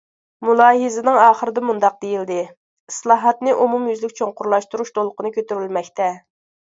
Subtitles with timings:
[0.47, 2.37] مۇلاھىزىنىڭ ئاخىرىدا مۇنداق دېيىلدى:
[2.93, 6.09] ئىسلاھاتنى ئومۇميۈزلۈك چوڭقۇرلاشتۇرۇش دولقۇنى كۆتۈرۈلمەكتە.